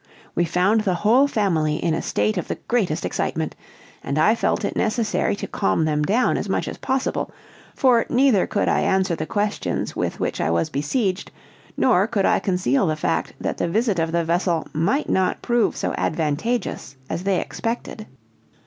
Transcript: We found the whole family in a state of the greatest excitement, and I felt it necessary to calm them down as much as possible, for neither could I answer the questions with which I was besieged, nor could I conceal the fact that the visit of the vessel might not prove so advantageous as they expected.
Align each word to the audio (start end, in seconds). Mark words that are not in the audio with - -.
We 0.33 0.45
found 0.45 0.81
the 0.81 0.95
whole 0.95 1.27
family 1.27 1.75
in 1.75 1.93
a 1.93 2.01
state 2.01 2.35
of 2.35 2.47
the 2.47 2.55
greatest 2.67 3.05
excitement, 3.05 3.55
and 4.03 4.17
I 4.17 4.33
felt 4.33 4.65
it 4.65 4.75
necessary 4.75 5.35
to 5.35 5.47
calm 5.47 5.85
them 5.85 6.01
down 6.01 6.37
as 6.39 6.49
much 6.49 6.67
as 6.67 6.79
possible, 6.79 7.29
for 7.75 8.07
neither 8.09 8.47
could 8.47 8.67
I 8.67 8.79
answer 8.79 9.13
the 9.15 9.27
questions 9.27 9.95
with 9.95 10.19
which 10.19 10.41
I 10.41 10.49
was 10.49 10.71
besieged, 10.71 11.29
nor 11.77 12.07
could 12.07 12.25
I 12.25 12.39
conceal 12.39 12.87
the 12.87 12.95
fact 12.95 13.33
that 13.39 13.59
the 13.59 13.67
visit 13.69 13.99
of 13.99 14.11
the 14.11 14.23
vessel 14.23 14.67
might 14.73 15.07
not 15.07 15.43
prove 15.43 15.77
so 15.77 15.93
advantageous 15.95 16.95
as 17.07 17.23
they 17.23 17.39
expected. 17.39 18.07